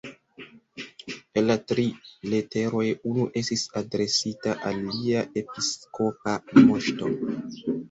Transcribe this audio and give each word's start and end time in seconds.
El 1.41 1.45
la 1.51 1.57
tri 1.71 1.85
leteroj 2.31 2.87
unu 3.11 3.27
estis 3.43 3.67
adresita 3.83 4.57
al 4.73 4.83
Lia 4.97 5.23
Episkopa 5.45 6.37
Moŝto. 6.65 7.15